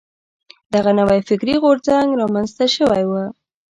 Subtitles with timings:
[0.73, 3.13] دغه نوی فکري غورځنګ را منځته شوی و.